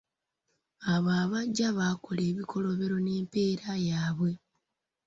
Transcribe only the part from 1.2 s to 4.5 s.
abajja bakola ebikolobero n’empeera yaabwe